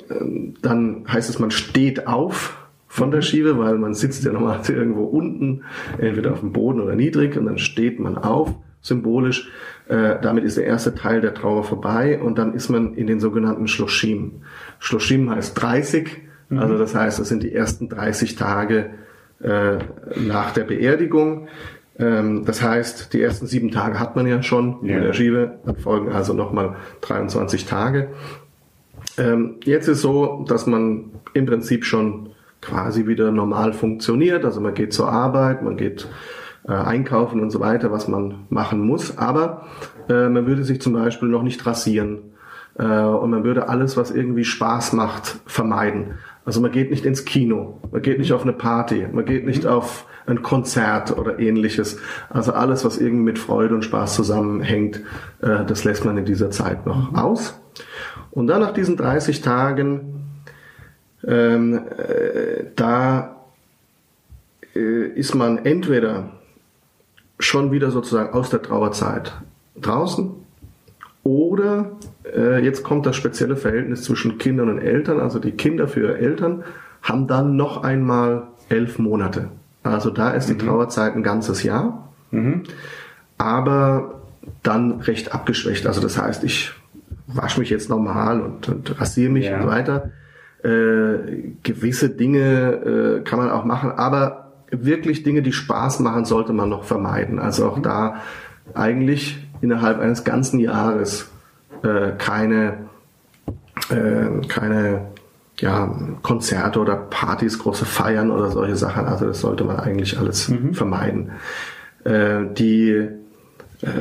dann 0.62 1.04
heißt 1.06 1.30
es, 1.30 1.38
man 1.38 1.52
steht 1.52 2.08
auf 2.08 2.70
von 2.88 3.12
der 3.12 3.22
Schiebe, 3.22 3.58
weil 3.58 3.78
man 3.78 3.94
sitzt 3.94 4.24
ja 4.24 4.32
normalerweise 4.32 4.72
irgendwo 4.72 5.04
unten, 5.04 5.64
entweder 5.98 6.32
auf 6.32 6.40
dem 6.40 6.54
Boden 6.54 6.80
oder 6.80 6.96
niedrig, 6.96 7.36
und 7.36 7.46
dann 7.46 7.58
steht 7.58 8.00
man 8.00 8.18
auf, 8.18 8.54
symbolisch. 8.80 9.52
Äh, 9.90 10.16
damit 10.22 10.46
ist 10.46 10.56
der 10.56 10.64
erste 10.64 10.96
Teil 10.96 11.20
der 11.20 11.34
Trauer 11.34 11.66
vorbei 11.66 12.22
und 12.22 12.38
dann 12.38 12.54
ist 12.54 12.70
man 12.70 12.94
in 12.94 13.08
den 13.08 13.20
sogenannten 13.20 13.68
Schloschim. 13.68 14.44
Schloschim 14.80 15.30
heißt 15.30 15.62
30, 15.62 16.08
mhm. 16.48 16.60
also 16.60 16.78
das 16.78 16.96
heißt, 16.96 17.20
das 17.20 17.28
sind 17.28 17.44
die 17.44 17.54
ersten 17.54 17.90
30 17.90 18.38
Tage 18.38 18.92
äh, 19.42 19.80
nach 20.26 20.54
der 20.54 20.64
Beerdigung. 20.64 21.50
Ähm, 21.98 22.44
das 22.46 22.62
heißt, 22.62 23.14
die 23.14 23.22
ersten 23.22 23.48
sieben 23.48 23.72
Tage 23.72 24.00
hat 24.00 24.16
man 24.16 24.28
ja 24.28 24.42
schon 24.44 24.78
ja. 24.84 24.98
in 24.98 25.04
der 25.04 25.14
Schiebe, 25.14 25.60
dann 25.66 25.78
folgen 25.78 26.12
also 26.12 26.34
nochmal 26.34 26.76
23 27.02 27.66
Tage. 27.66 28.10
Ähm, 29.18 29.56
jetzt 29.64 29.88
ist 29.88 30.02
so, 30.02 30.46
dass 30.48 30.68
man 30.68 31.12
im 31.34 31.46
Prinzip 31.46 31.86
schon 31.86 32.30
quasi 32.62 33.08
wieder 33.08 33.32
normal 33.32 33.74
funktioniert. 33.74 34.44
Also 34.44 34.60
man 34.60 34.74
geht 34.74 34.94
zur 34.94 35.10
Arbeit, 35.10 35.62
man 35.62 35.78
geht 35.78 36.08
äh, 36.68 36.74
einkaufen 36.74 37.42
und 37.42 37.52
so 37.52 37.60
weiter, 37.60 37.92
was 37.92 38.08
man 38.08 38.46
machen 38.50 38.80
muss. 38.80 39.18
Aber 39.18 39.68
äh, 40.10 40.30
man 40.30 40.48
würde 40.48 40.64
sich 40.64 40.82
zum 40.82 40.94
Beispiel 40.94 41.30
noch 41.30 41.44
nicht 41.44 41.66
rasieren. 41.66 42.20
Äh, 42.78 42.84
und 42.84 43.30
man 43.30 43.44
würde 43.44 43.70
alles, 43.70 43.96
was 43.96 44.12
irgendwie 44.12 44.46
Spaß 44.46 44.94
macht, 44.94 45.38
vermeiden. 45.46 46.16
Also 46.46 46.62
man 46.62 46.72
geht 46.72 46.92
nicht 46.92 47.06
ins 47.06 47.26
Kino, 47.26 47.80
man 47.92 48.02
geht 48.04 48.20
nicht 48.20 48.32
auf 48.32 48.44
eine 48.44 48.54
Party, 48.54 49.08
man 49.12 49.26
geht 49.26 49.46
nicht 49.46 49.66
auf 49.66 50.06
ein 50.28 50.44
Konzert 50.44 51.18
oder 51.18 51.40
ähnliches. 51.40 51.98
Also 52.30 52.54
alles, 52.54 52.86
was 52.86 52.98
irgendwie 52.98 53.24
mit 53.24 53.40
Freude 53.40 53.74
und 53.76 53.84
Spaß 53.84 54.16
zusammenhängt, 54.16 55.02
äh, 55.42 55.66
das 55.66 55.84
lässt 55.84 56.06
man 56.06 56.18
in 56.18 56.26
dieser 56.26 56.52
Zeit 56.52 56.86
noch 56.86 57.12
mhm. 57.12 57.18
aus. 57.18 57.60
Und 58.32 58.48
dann 58.48 58.62
nach 58.62 58.74
diesen 58.74 58.96
30 58.96 59.42
Tagen, 59.42 60.24
ähm, 61.26 61.74
äh, 61.98 62.66
da 62.76 63.36
äh, 64.76 65.08
ist 65.08 65.34
man 65.34 65.66
entweder 65.66 66.30
schon 67.40 67.72
wieder 67.72 67.92
sozusagen 67.92 68.34
aus 68.34 68.50
der 68.50 68.62
Trauerzeit 68.62 69.34
draußen 69.76 70.45
Oder 71.26 71.94
äh, 72.36 72.64
jetzt 72.64 72.84
kommt 72.84 73.08
das 73.08 73.16
spezielle 73.16 73.56
Verhältnis 73.56 74.04
zwischen 74.04 74.38
Kindern 74.38 74.70
und 74.70 74.78
Eltern. 74.78 75.20
Also 75.20 75.40
die 75.40 75.54
Kinder 75.54 75.88
für 75.88 76.02
ihre 76.02 76.18
Eltern 76.20 76.64
haben 77.02 77.26
dann 77.26 77.56
noch 77.56 77.84
einmal 77.84 78.44
elf 78.70 79.00
Monate. 79.00 79.50
Also 79.82 80.12
da 80.12 80.30
ist 80.30 80.50
die 80.50 80.54
mhm. 80.54 80.60
Trauerzeit 80.60 81.16
ein 81.16 81.24
ganzes 81.24 81.64
Jahr. 81.64 82.10
Mhm. 82.30 82.62
Aber 83.40 84.22
dann 84.62 85.02
recht 85.02 85.34
abgeschwächt. 85.34 85.88
Also 85.88 86.00
das 86.00 86.22
heißt, 86.22 86.44
ich 86.44 86.74
wasche 87.26 87.60
mich 87.60 87.72
jetzt 87.72 87.90
normal 87.90 88.42
und, 88.42 88.70
und 88.70 89.02
rasiere 89.02 89.32
mich 89.32 89.46
ja. 89.46 89.56
und 89.56 89.64
so 89.64 89.68
weiter. 89.68 90.12
Äh, 90.64 91.54
gewisse 91.64 92.10
Dinge 92.12 93.22
äh, 93.22 93.24
kann 93.24 93.40
man 93.40 93.50
auch 93.50 93.66
machen, 93.66 93.90
aber 93.90 94.54
wirklich 94.70 95.24
Dinge, 95.24 95.42
die 95.42 95.54
Spaß 95.54 96.02
machen, 96.02 96.26
sollte 96.26 96.54
man 96.54 96.70
noch 96.70 96.84
vermeiden. 96.84 97.40
Also 97.40 97.68
auch 97.68 97.78
mhm. 97.78 97.84
da 97.84 98.22
eigentlich 98.76 99.45
innerhalb 99.62 100.00
eines 100.00 100.24
ganzen 100.24 100.60
Jahres 100.60 101.30
äh, 101.84 102.12
keine, 102.18 102.88
äh, 103.90 104.48
keine 104.48 105.08
ja, 105.60 105.96
Konzerte 106.22 106.80
oder 106.80 106.96
Partys, 106.96 107.60
große 107.60 107.86
Feiern 107.86 108.32
oder 108.32 108.52
solche 108.52 108.76
Sachen. 108.76 109.06
Also 109.06 109.26
das 109.28 109.42
sollte 109.42 109.64
man 109.64 109.80
eigentlich 109.80 110.18
alles 110.18 110.50
mhm. 110.50 110.74
vermeiden. 110.74 111.32
Äh, 112.04 112.46
die, 112.54 112.90
äh, 112.90 113.10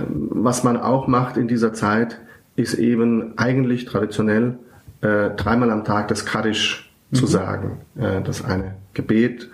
was 0.09 0.65
man 0.65 0.77
auch 0.77 1.07
macht 1.07 1.37
in 1.37 1.49
dieser 1.49 1.73
Zeit, 1.73 2.21
ist 2.57 2.75
eben 2.75 3.37
eigentlich 3.37 3.85
traditionell 3.85 4.59
äh, 5.01 5.31
dreimal 5.31 5.71
am 5.71 5.85
Tag 5.85 6.09
das 6.09 6.25
Kaddisch 6.25 6.93
mhm. 7.11 7.17
zu 7.17 7.27
sagen. 7.27 7.81
Äh, 7.97 8.23
das 8.23 8.45
eine 8.45 8.75
Gebet, 8.95 9.51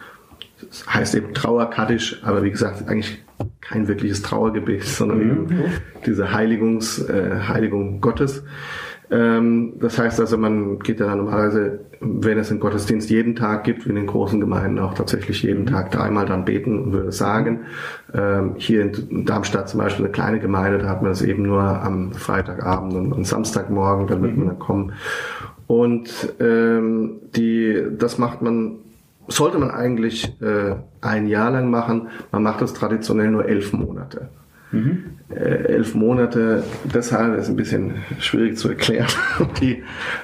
das 0.68 0.86
heißt 0.86 1.14
eben 1.14 1.34
Trauerkaddisch, 1.34 2.22
aber 2.24 2.42
wie 2.42 2.50
gesagt, 2.50 2.88
eigentlich 2.88 3.22
kein 3.60 3.88
wirkliches 3.88 4.22
Trauergebet, 4.22 4.84
sondern 4.84 5.18
mhm. 5.18 5.30
eben 5.30 5.64
diese 6.06 6.32
Heiligungs, 6.32 6.98
äh, 7.08 7.40
Heiligung 7.48 8.00
Gottes. 8.00 8.42
Ähm, 9.10 9.74
das 9.80 9.98
heißt 9.98 10.20
also, 10.20 10.38
man 10.38 10.78
geht 10.78 11.00
ja 11.00 11.14
normalerweise, 11.14 11.80
wenn 12.00 12.38
es 12.38 12.50
einen 12.50 12.60
Gottesdienst 12.60 13.10
jeden 13.10 13.34
Tag 13.34 13.64
gibt, 13.64 13.84
wie 13.84 13.90
in 13.90 13.96
den 13.96 14.06
großen 14.06 14.38
Gemeinden 14.38 14.78
auch 14.78 14.94
tatsächlich 14.94 15.42
jeden 15.42 15.66
Tag 15.66 15.90
dreimal 15.90 16.26
dann 16.26 16.44
beten 16.44 16.78
und 16.78 16.92
würde 16.92 17.10
sagen. 17.10 17.64
Ähm, 18.14 18.54
hier 18.56 18.82
in 18.82 19.24
Darmstadt 19.26 19.68
zum 19.68 19.80
Beispiel 19.80 20.04
eine 20.04 20.12
kleine 20.12 20.38
Gemeinde, 20.38 20.78
da 20.78 20.88
hat 20.88 21.02
man 21.02 21.10
es 21.10 21.22
eben 21.22 21.42
nur 21.42 21.60
am 21.60 22.12
Freitagabend 22.12 22.94
und, 22.94 23.12
und 23.12 23.26
Samstagmorgen, 23.26 24.06
dann 24.06 24.22
wird 24.22 24.36
man 24.36 24.46
dann 24.46 24.58
kommen. 24.58 24.92
Und 25.66 26.34
ähm, 26.40 27.20
die, 27.34 27.82
das 27.96 28.18
macht 28.18 28.42
man 28.42 28.76
sollte 29.28 29.58
man 29.58 29.70
eigentlich 29.70 30.40
äh, 30.40 30.76
ein 31.00 31.26
Jahr 31.26 31.50
lang 31.50 31.70
machen. 31.70 32.08
Man 32.32 32.42
macht 32.42 32.62
das 32.62 32.74
traditionell 32.74 33.30
nur 33.30 33.46
elf 33.46 33.72
Monate. 33.72 34.28
Mhm. 34.72 35.04
Äh, 35.30 35.64
elf 35.74 35.94
Monate, 35.94 36.62
deshalb 36.92 37.38
ist 37.38 37.48
ein 37.48 37.56
bisschen 37.56 37.96
schwierig 38.18 38.56
zu 38.56 38.68
erklären. 38.68 39.08
Die, 39.60 39.82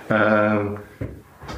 äh, 0.08 0.64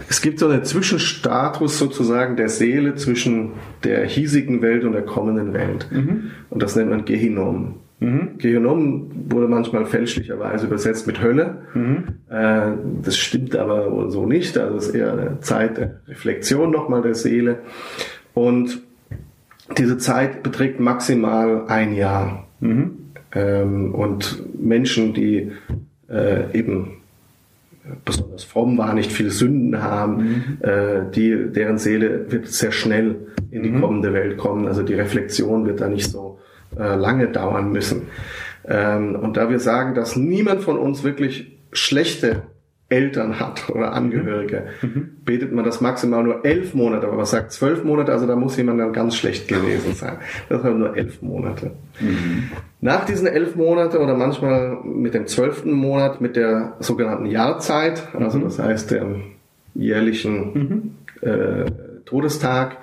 es 0.08 0.20
gibt 0.20 0.38
so 0.38 0.48
einen 0.48 0.64
Zwischenstatus 0.64 1.78
sozusagen 1.78 2.36
der 2.36 2.48
Seele 2.48 2.94
zwischen 2.94 3.52
der 3.84 4.04
hiesigen 4.06 4.62
Welt 4.62 4.84
und 4.84 4.92
der 4.92 5.02
kommenden 5.02 5.52
Welt. 5.54 5.88
Mhm. 5.90 6.30
Und 6.50 6.62
das 6.62 6.76
nennt 6.76 6.90
man 6.90 7.04
Gehinom. 7.04 7.80
Mhm. 8.00 8.38
Gehinom 8.38 9.10
wurde 9.28 9.48
manchmal 9.48 9.84
fälschlicherweise 9.86 10.66
übersetzt 10.66 11.06
mit 11.06 11.20
Hölle. 11.20 11.62
Mhm. 11.74 12.04
Äh, 12.28 12.72
das 13.02 13.16
stimmt 13.16 13.56
aber 13.56 14.10
so 14.10 14.26
nicht. 14.26 14.56
Also 14.56 14.76
es 14.76 14.88
ist 14.88 14.94
eher 14.94 15.12
eine 15.12 15.40
Zeit 15.40 15.78
der 15.78 16.00
Reflexion 16.06 16.70
nochmal 16.70 17.02
der 17.02 17.14
Seele. 17.14 17.60
Und 18.34 18.80
diese 19.76 19.98
Zeit 19.98 20.42
beträgt 20.42 20.80
maximal 20.80 21.66
ein 21.66 21.94
Jahr. 21.94 22.46
Mhm. 22.60 22.98
Ähm, 23.34 23.94
und 23.94 24.42
Menschen, 24.62 25.12
die 25.12 25.52
äh, 26.08 26.56
eben 26.56 26.98
besonders 28.04 28.44
fromm 28.44 28.78
waren, 28.78 28.96
nicht 28.96 29.12
viele 29.12 29.30
Sünden 29.30 29.82
haben, 29.82 30.16
mhm. 30.16 30.44
äh, 30.60 31.10
die, 31.14 31.50
deren 31.50 31.78
Seele 31.78 32.30
wird 32.30 32.46
sehr 32.46 32.72
schnell 32.72 33.16
in 33.50 33.62
die 33.62 33.70
mhm. 33.70 33.80
kommende 33.80 34.12
Welt 34.12 34.36
kommen. 34.36 34.66
Also 34.66 34.82
die 34.82 34.94
Reflexion 34.94 35.66
wird 35.66 35.80
da 35.80 35.88
nicht 35.88 36.10
so 36.10 36.37
äh, 36.78 36.94
lange 36.94 37.28
dauern 37.28 37.72
müssen. 37.72 38.08
Ähm, 38.66 39.16
und 39.16 39.36
da 39.36 39.50
wir 39.50 39.60
sagen, 39.60 39.94
dass 39.94 40.16
niemand 40.16 40.62
von 40.62 40.78
uns 40.78 41.04
wirklich 41.04 41.58
schlechte 41.72 42.42
Eltern 42.90 43.38
hat 43.38 43.68
oder 43.68 43.92
Angehörige, 43.92 44.68
mhm. 44.80 45.16
betet 45.24 45.52
man 45.52 45.64
das 45.64 45.82
maximal 45.82 46.24
nur 46.24 46.44
elf 46.46 46.72
Monate, 46.72 47.06
aber 47.06 47.18
was 47.18 47.32
sagt 47.32 47.52
zwölf 47.52 47.84
Monate, 47.84 48.12
also 48.12 48.26
da 48.26 48.34
muss 48.34 48.56
jemand 48.56 48.80
dann 48.80 48.94
ganz 48.94 49.14
schlecht 49.14 49.46
gewesen 49.46 49.92
sein. 49.92 50.16
Das 50.48 50.62
sind 50.62 50.78
nur 50.78 50.96
elf 50.96 51.20
Monate. 51.20 51.72
Mhm. 52.00 52.50
Nach 52.80 53.04
diesen 53.04 53.26
elf 53.26 53.56
Monate 53.56 53.98
oder 53.98 54.16
manchmal 54.16 54.78
mit 54.84 55.12
dem 55.12 55.26
zwölften 55.26 55.72
Monat 55.72 56.22
mit 56.22 56.36
der 56.36 56.76
sogenannten 56.80 57.26
Jahrzeit, 57.26 58.08
also 58.14 58.38
mhm. 58.38 58.44
das 58.44 58.58
heißt 58.58 58.90
dem 58.90 59.22
jährlichen 59.74 60.54
mhm. 60.54 61.28
äh, 61.28 61.70
Todestag, 62.06 62.78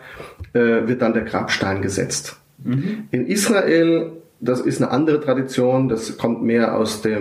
äh, 0.53 0.87
wird 0.87 1.01
dann 1.01 1.13
der 1.13 1.23
Grabstein 1.23 1.81
gesetzt. 1.81 2.39
Mhm. 2.65 3.07
In 3.11 3.27
Israel 3.27 4.11
das 4.41 4.59
ist 4.59 4.81
eine 4.81 4.91
andere 4.91 5.21
Tradition, 5.21 5.87
das 5.87 6.17
kommt 6.17 6.43
mehr 6.43 6.75
aus 6.75 7.01
der 7.01 7.19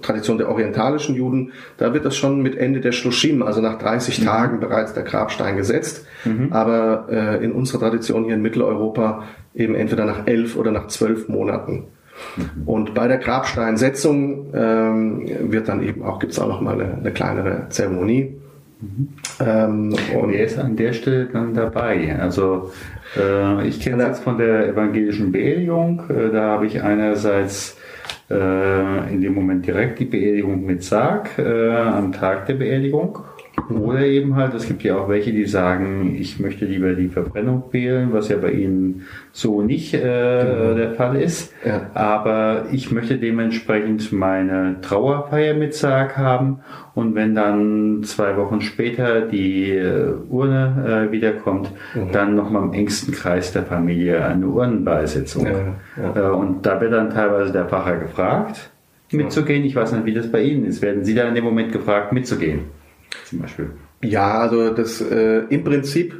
Tradition 0.00 0.38
der 0.38 0.48
orientalischen 0.48 1.16
Juden. 1.16 1.52
Da 1.76 1.92
wird 1.92 2.04
das 2.04 2.16
schon 2.16 2.40
mit 2.40 2.56
Ende 2.56 2.80
der 2.80 2.92
Shloshim, 2.92 3.42
also 3.42 3.60
nach 3.60 3.78
30 3.78 4.20
mhm. 4.20 4.24
Tagen 4.24 4.60
bereits 4.60 4.94
der 4.94 5.02
Grabstein 5.02 5.56
gesetzt. 5.56 6.06
Mhm. 6.24 6.52
Aber 6.52 7.06
äh, 7.10 7.44
in 7.44 7.52
unserer 7.52 7.80
Tradition 7.80 8.24
hier 8.24 8.34
in 8.34 8.42
Mitteleuropa 8.42 9.24
eben 9.54 9.74
entweder 9.74 10.04
nach 10.04 10.26
elf 10.26 10.56
oder 10.56 10.70
nach 10.70 10.86
zwölf 10.86 11.28
Monaten. 11.28 11.86
Mhm. 12.36 12.68
Und 12.68 12.94
bei 12.94 13.08
der 13.08 13.18
Grabsteinsetzung 13.18 14.52
ähm, 14.54 15.28
wird 15.50 15.68
dann 15.68 15.82
eben 15.82 16.04
auch, 16.04 16.20
gibt 16.20 16.32
es 16.32 16.38
auch 16.38 16.48
noch 16.48 16.60
mal 16.60 16.80
eine, 16.80 16.94
eine 16.94 17.12
kleinere 17.12 17.66
Zeremonie. 17.70 18.36
Mhm. 18.80 19.08
Ähm, 19.40 19.94
und 20.20 20.32
Wer 20.32 20.44
ist 20.44 20.58
an 20.58 20.76
der 20.76 20.92
Stelle 20.92 21.26
dann 21.26 21.54
dabei? 21.54 22.16
Also 22.18 22.72
äh, 23.16 23.66
ich 23.66 23.80
kenne 23.80 24.04
das 24.04 24.20
von 24.20 24.38
der 24.38 24.68
evangelischen 24.68 25.32
Beerdigung. 25.32 26.02
Äh, 26.10 26.30
da 26.30 26.42
habe 26.50 26.66
ich 26.66 26.82
einerseits 26.82 27.76
äh, 28.30 29.12
in 29.12 29.20
dem 29.20 29.34
Moment 29.34 29.66
direkt 29.66 29.98
die 29.98 30.04
Beerdigung 30.04 30.64
mit 30.64 30.82
Sarg 30.82 31.38
äh, 31.38 31.70
am 31.70 32.12
Tag 32.12 32.46
der 32.46 32.54
Beerdigung 32.54 33.20
oder 33.70 34.00
eben 34.00 34.36
halt, 34.36 34.54
es 34.54 34.66
gibt 34.66 34.82
ja 34.82 34.96
auch 34.96 35.08
welche, 35.08 35.32
die 35.32 35.46
sagen, 35.46 36.16
ich 36.18 36.38
möchte 36.38 36.64
lieber 36.64 36.92
die 36.94 37.08
Verbrennung 37.08 37.64
wählen, 37.72 38.12
was 38.12 38.28
ja 38.28 38.36
bei 38.36 38.52
ihnen 38.52 39.02
so 39.32 39.62
nicht 39.62 39.94
äh, 39.94 39.98
genau. 39.98 40.74
der 40.74 40.92
Fall 40.94 41.16
ist. 41.16 41.52
Ja. 41.64 41.90
Aber 41.94 42.66
ich 42.72 42.92
möchte 42.92 43.18
dementsprechend 43.18 44.12
meine 44.12 44.76
Trauerfeier 44.82 45.54
mit 45.54 45.74
Sarg 45.74 46.16
haben. 46.16 46.60
Und 46.94 47.14
wenn 47.14 47.34
dann 47.34 48.02
zwei 48.04 48.36
Wochen 48.36 48.60
später 48.60 49.22
die 49.22 49.70
äh, 49.70 50.14
Urne 50.30 51.08
äh, 51.08 51.12
wiederkommt, 51.12 51.70
mhm. 51.94 52.12
dann 52.12 52.34
nochmal 52.34 52.62
im 52.62 52.72
engsten 52.72 53.12
Kreis 53.12 53.52
der 53.52 53.64
Familie 53.64 54.24
eine 54.24 54.46
Urnenbeisetzung. 54.46 55.46
Ja, 55.46 55.52
ja. 56.02 56.30
Äh, 56.30 56.34
und 56.34 56.64
da 56.64 56.80
wird 56.80 56.92
dann 56.92 57.10
teilweise 57.10 57.52
der 57.52 57.66
Pfarrer 57.66 57.96
gefragt, 57.96 58.70
mitzugehen. 59.12 59.64
Ich 59.64 59.76
weiß 59.76 59.92
nicht, 59.92 60.06
wie 60.06 60.14
das 60.14 60.30
bei 60.30 60.42
Ihnen 60.42 60.64
ist. 60.64 60.82
Werden 60.82 61.04
Sie 61.04 61.14
da 61.14 61.28
in 61.28 61.34
dem 61.34 61.44
Moment 61.44 61.72
gefragt, 61.72 62.12
mitzugehen? 62.12 62.75
Zum 63.24 63.40
Beispiel? 63.40 63.70
Ja, 64.02 64.40
also 64.40 64.70
das 64.70 65.00
äh, 65.00 65.44
im 65.48 65.64
Prinzip 65.64 66.14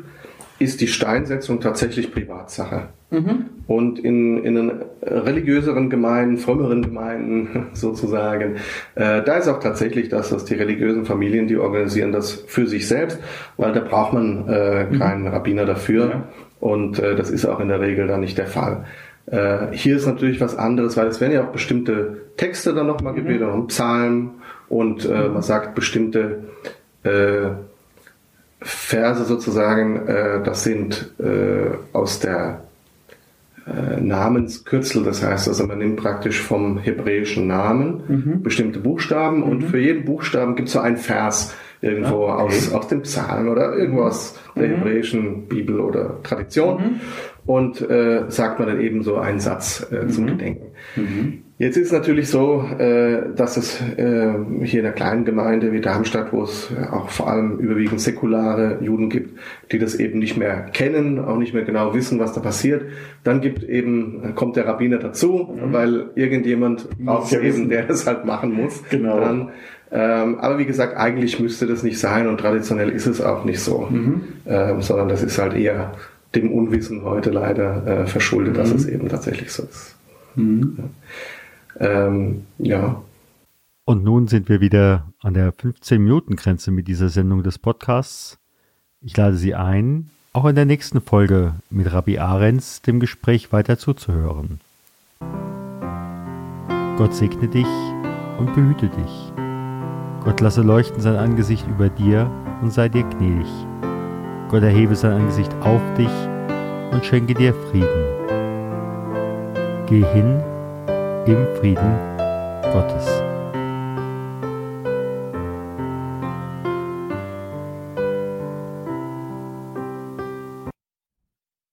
ist 0.58 0.80
die 0.80 0.86
Steinsetzung 0.86 1.60
tatsächlich 1.60 2.12
Privatsache. 2.12 2.88
Mhm. 3.10 3.46
Und 3.66 3.98
in, 3.98 4.42
in 4.42 4.54
den 4.54 4.72
religiöseren 5.02 5.90
Gemeinden, 5.90 6.38
frömmeren 6.38 6.82
Gemeinden 6.82 7.66
sozusagen, 7.72 8.56
äh, 8.94 9.22
da 9.22 9.36
ist 9.36 9.48
auch 9.48 9.60
tatsächlich 9.60 10.08
das, 10.08 10.30
dass 10.30 10.44
die 10.44 10.54
religiösen 10.54 11.04
Familien, 11.04 11.46
die 11.46 11.56
organisieren 11.56 12.12
das 12.12 12.32
für 12.32 12.66
sich 12.66 12.88
selbst, 12.88 13.18
weil 13.56 13.72
da 13.72 13.80
braucht 13.80 14.12
man 14.12 14.48
äh, 14.48 14.84
mhm. 14.84 14.98
keinen 14.98 15.26
Rabbiner 15.26 15.66
dafür. 15.66 16.08
Ja. 16.08 16.28
Und 16.58 16.98
äh, 16.98 17.14
das 17.14 17.30
ist 17.30 17.44
auch 17.44 17.60
in 17.60 17.68
der 17.68 17.80
Regel 17.80 18.06
dann 18.06 18.20
nicht 18.20 18.38
der 18.38 18.46
Fall. 18.46 18.84
Äh, 19.26 19.72
hier 19.72 19.96
ist 19.96 20.06
natürlich 20.06 20.40
was 20.40 20.56
anderes, 20.56 20.96
weil 20.96 21.08
es 21.08 21.20
werden 21.20 21.32
ja 21.32 21.44
auch 21.44 21.52
bestimmte 21.52 22.22
Texte 22.36 22.72
dann 22.72 22.86
nochmal 22.86 23.12
mhm. 23.12 23.18
gebetet, 23.18 23.48
und 23.48 23.68
Psalmen 23.68 24.30
und 24.68 25.04
äh, 25.04 25.28
man 25.28 25.42
sagt 25.42 25.74
bestimmte 25.74 26.44
äh, 27.02 27.50
Verse 28.60 29.24
sozusagen, 29.24 30.06
äh, 30.06 30.42
das 30.42 30.64
sind 30.64 31.12
äh, 31.18 31.76
aus 31.92 32.20
der 32.20 32.62
äh, 33.66 34.00
Namenskürzel, 34.00 35.04
das 35.04 35.22
heißt 35.22 35.48
also 35.48 35.66
man 35.66 35.78
nimmt 35.78 35.96
praktisch 35.96 36.40
vom 36.40 36.78
hebräischen 36.78 37.46
Namen 37.46 38.02
mhm. 38.08 38.42
bestimmte 38.42 38.80
Buchstaben 38.80 39.38
mhm. 39.38 39.42
und 39.44 39.62
für 39.64 39.78
jeden 39.78 40.04
Buchstaben 40.04 40.56
gibt 40.56 40.68
es 40.68 40.74
so 40.74 40.80
einen 40.80 40.96
Vers, 40.96 41.54
irgendwo 41.80 42.24
okay. 42.24 42.42
aus, 42.42 42.72
aus 42.72 42.88
dem 42.88 43.02
Psalm 43.02 43.48
oder 43.48 43.76
irgendwo 43.76 44.02
aus 44.02 44.38
der 44.56 44.68
mhm. 44.68 44.74
hebräischen 44.76 45.48
Bibel 45.48 45.80
oder 45.80 46.22
Tradition. 46.22 46.76
Mhm. 46.76 47.00
Und 47.44 47.80
äh, 47.80 48.24
sagt 48.28 48.58
man 48.58 48.66
dann 48.66 48.80
eben 48.80 49.04
so 49.04 49.18
einen 49.18 49.38
Satz 49.38 49.86
zum 50.08 50.24
mhm. 50.24 50.28
Gedenken. 50.30 51.42
Jetzt 51.58 51.78
ist 51.78 51.86
es 51.86 51.92
natürlich 51.92 52.28
so, 52.28 52.68
äh, 52.78 53.34
dass 53.34 53.56
es 53.56 53.80
äh, 53.80 54.34
hier 54.62 54.80
in 54.80 54.86
einer 54.86 54.94
kleinen 54.94 55.24
Gemeinde 55.24 55.72
wie 55.72 55.80
Darmstadt, 55.80 56.30
wo 56.30 56.42
es 56.42 56.68
auch 56.92 57.08
vor 57.08 57.30
allem 57.30 57.58
überwiegend 57.58 57.98
säkulare 57.98 58.78
Juden 58.82 59.08
gibt, 59.08 59.38
die 59.72 59.78
das 59.78 59.94
eben 59.94 60.18
nicht 60.18 60.36
mehr 60.36 60.66
kennen, 60.74 61.18
auch 61.18 61.38
nicht 61.38 61.54
mehr 61.54 61.64
genau 61.64 61.94
wissen, 61.94 62.18
was 62.18 62.34
da 62.34 62.42
passiert. 62.42 62.82
Dann 63.24 63.40
gibt 63.40 63.64
eben 63.64 64.34
kommt 64.34 64.56
der 64.56 64.66
Rabbiner 64.66 64.98
dazu, 64.98 65.48
mhm. 65.54 65.72
weil 65.72 66.10
irgendjemand 66.14 66.88
braucht 66.98 67.32
eben, 67.32 67.70
der 67.70 67.84
das 67.84 68.06
halt 68.06 68.26
machen 68.26 68.52
muss. 68.52 68.82
Genau. 68.90 69.18
Dann, 69.18 69.48
ähm, 69.90 70.38
aber 70.38 70.58
wie 70.58 70.66
gesagt, 70.66 70.94
eigentlich 70.98 71.40
müsste 71.40 71.66
das 71.66 71.82
nicht 71.82 71.98
sein 71.98 72.28
und 72.28 72.38
traditionell 72.38 72.90
ist 72.90 73.06
es 73.06 73.22
auch 73.22 73.46
nicht 73.46 73.60
so, 73.60 73.86
mhm. 73.88 74.24
ähm, 74.46 74.82
sondern 74.82 75.08
das 75.08 75.22
ist 75.22 75.38
halt 75.38 75.54
eher 75.54 75.94
dem 76.34 76.52
Unwissen 76.52 77.02
heute 77.02 77.30
leider 77.30 77.86
äh, 77.86 78.06
verschuldet, 78.06 78.52
mhm. 78.52 78.58
dass 78.58 78.72
es 78.72 78.86
eben 78.86 79.08
tatsächlich 79.08 79.50
so 79.50 79.62
ist. 79.62 79.96
Mhm. 80.34 80.74
Ja. 80.76 80.84
Ähm, 81.78 82.46
ja. 82.58 83.02
Und 83.84 84.02
nun 84.02 84.26
sind 84.26 84.48
wir 84.48 84.60
wieder 84.60 85.12
an 85.20 85.34
der 85.34 85.54
15-Minuten-Grenze 85.54 86.70
mit 86.70 86.88
dieser 86.88 87.08
Sendung 87.08 87.42
des 87.42 87.58
Podcasts. 87.58 88.38
Ich 89.00 89.16
lade 89.16 89.36
Sie 89.36 89.54
ein, 89.54 90.10
auch 90.32 90.46
in 90.46 90.56
der 90.56 90.64
nächsten 90.64 91.00
Folge 91.00 91.54
mit 91.70 91.92
Rabbi 91.92 92.18
Ahrens 92.18 92.82
dem 92.82 92.98
Gespräch 92.98 93.52
weiter 93.52 93.78
zuzuhören. 93.78 94.60
Gott 96.96 97.14
segne 97.14 97.48
dich 97.48 97.66
und 98.38 98.54
behüte 98.54 98.88
dich. 98.88 99.32
Gott 100.24 100.40
lasse 100.40 100.62
leuchten 100.62 101.00
sein 101.00 101.16
Angesicht 101.16 101.66
über 101.68 101.88
dir 101.88 102.30
und 102.62 102.72
sei 102.72 102.88
dir 102.88 103.04
gnädig. 103.04 103.46
Gott 104.48 104.62
erhebe 104.62 104.96
sein 104.96 105.12
Angesicht 105.12 105.54
auf 105.60 105.82
dich 105.94 106.10
und 106.90 107.04
schenke 107.04 107.34
dir 107.34 107.54
Frieden. 107.54 108.04
Geh 109.86 110.04
hin 110.12 110.42
im 111.26 111.44
Frieden 111.56 111.98
Gottes. 112.72 113.04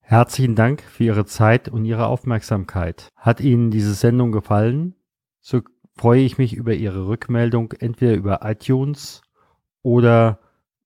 Herzlichen 0.01 0.55
Dank 0.55 0.81
für 0.81 1.03
Ihre 1.03 1.25
Zeit 1.25 1.69
und 1.69 1.85
Ihre 1.85 2.07
Aufmerksamkeit. 2.07 3.09
Hat 3.15 3.41
Ihnen 3.41 3.69
diese 3.69 3.93
Sendung 3.93 4.31
gefallen? 4.31 4.95
So 5.39 5.61
freue 5.95 6.21
ich 6.21 6.39
mich 6.39 6.55
über 6.55 6.73
Ihre 6.73 7.07
Rückmeldung 7.07 7.73
entweder 7.73 8.15
über 8.15 8.39
iTunes 8.43 9.21
oder 9.83 10.39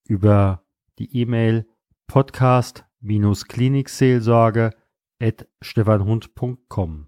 über 0.03 0.65
die 0.99 1.21
E-Mail 1.21 1.65
podcast-klinikseelsorge 2.07 4.71
at 5.21 5.47
stefanhund.com. 5.61 7.07